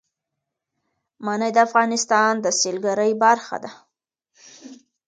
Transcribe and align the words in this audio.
منی 1.25 1.49
د 1.53 1.57
افغانستان 1.67 2.33
د 2.39 2.45
سیلګرۍ 2.59 3.11
برخه 3.23 3.57
ده. 3.63 3.71